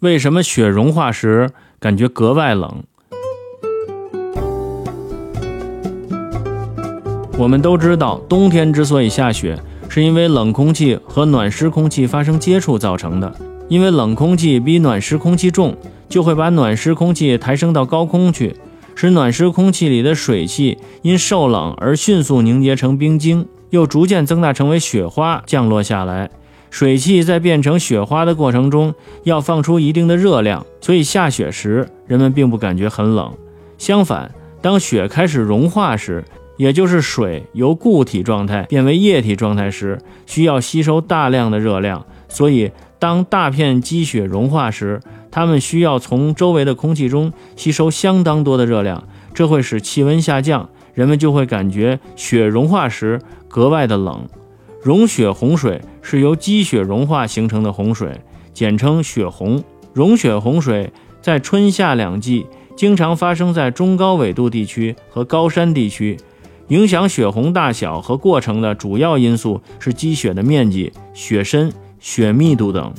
[0.00, 2.82] 为什么雪融化时感觉格外冷？
[7.36, 9.58] 我们都知道，冬天之所以下雪，
[9.90, 13.30] 是因为冷空气和暖湿空气发生接触造成的。
[13.68, 15.76] 因为冷空气比暖湿空气重，
[16.08, 18.56] 就会把暖湿空气抬升到高空去，
[18.94, 26.30] 使暖湿空气里的水汽因受冷而迅速凝结成冰晶，又逐渐增大成为雪花降落下来。
[26.70, 28.94] 水汽在变成雪花的过程中，
[29.24, 33.32] 要放出一定的热量，所以下雪时人们并不感觉很冷。
[33.76, 36.24] 相反，当雪开始融化时，
[36.56, 42.06] 也就是水由固体状态变为液体状态时，需要吸收大量的热量。
[42.28, 45.00] 所以，当大片积雪融化时，
[45.30, 49.02] 它们需要从周围的空气中吸收相当多的热量，
[49.34, 54.28] 这会使气温下降，人们就会感觉雪融化时格外的冷。
[54.82, 58.18] 融雪洪水是由积雪融化形成的洪水，
[58.54, 59.62] 简称雪洪。
[59.92, 66.16] 融雪洪水在春夏两季经常发生在中高纬度地区和高山地区，
[66.68, 72.94] 影响雪洪大小和过程的主要因素是积雪的面积、雪深、雪密度等。